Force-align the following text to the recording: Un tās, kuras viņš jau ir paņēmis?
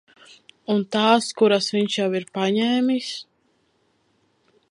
Un 0.75 0.79
tās, 0.95 1.27
kuras 1.41 1.67
viņš 1.75 1.99
jau 2.01 2.09
ir 2.21 2.27
paņēmis? 2.39 3.11